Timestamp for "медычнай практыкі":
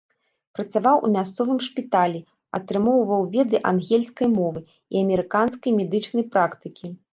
5.79-6.87